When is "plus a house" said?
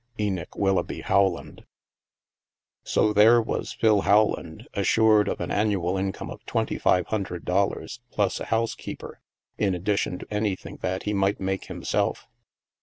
8.09-8.73